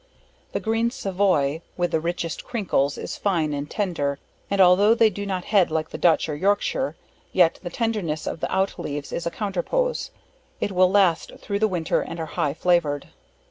The 0.53 0.59
Green 0.59 0.89
Savoy, 0.89 1.61
with 1.77 1.91
the 1.91 1.99
richest 1.99 2.43
crinkles, 2.43 2.97
is 2.97 3.17
fine 3.17 3.53
and 3.53 3.69
tender; 3.69 4.17
and 4.49 4.59
altho' 4.59 4.95
they 4.95 5.11
do 5.11 5.27
not 5.27 5.43
head 5.53 5.69
like 5.69 5.91
the 5.91 5.97
Dutch 5.99 6.27
or 6.27 6.35
Yorkshire, 6.35 6.95
yet 7.31 7.59
the 7.61 7.69
tenderness 7.69 8.25
of 8.25 8.39
the 8.39 8.51
out 8.51 8.79
leaves 8.79 9.11
is 9.11 9.27
a 9.27 9.29
counterpoise, 9.29 10.09
it 10.59 10.71
will 10.71 10.89
last 10.89 11.33
thro' 11.37 11.59
the 11.59 11.67
winter, 11.67 12.01
and 12.01 12.19
are 12.19 12.25
high 12.33 12.55
flavored. 12.55 13.09